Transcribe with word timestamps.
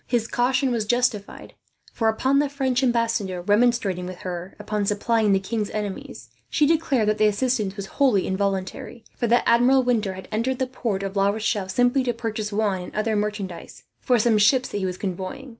His 0.07 0.27
caution 0.27 0.71
was 0.71 0.85
justified 0.85 1.53
for, 1.93 2.09
upon 2.09 2.39
the 2.39 2.49
French 2.49 2.81
ambassador 2.81 3.39
remonstrating 3.43 4.07
with 4.07 4.21
her 4.21 4.55
upon 4.57 4.83
supplying 4.87 5.31
the 5.31 5.39
king's 5.39 5.69
enemies, 5.69 6.29
she 6.49 6.65
declared 6.65 7.07
that 7.07 7.19
the 7.19 7.27
assistance 7.27 7.75
was 7.75 7.85
wholly 8.01 8.25
involuntary; 8.25 9.03
for 9.15 9.27
that 9.27 9.43
Admiral 9.45 9.83
Winter 9.83 10.13
had 10.13 10.27
entered 10.31 10.57
the 10.57 10.65
port 10.65 11.03
of 11.03 11.15
La 11.15 11.29
Rochelle 11.29 11.69
simply 11.69 12.03
to 12.03 12.13
purchase 12.15 12.51
wine, 12.51 12.85
and 12.85 12.95
other 12.95 13.15
merchandise, 13.15 13.83
for 13.99 14.17
some 14.17 14.39
ships 14.39 14.69
that 14.69 14.79
he 14.79 14.87
was 14.87 14.97
convoying. 14.97 15.49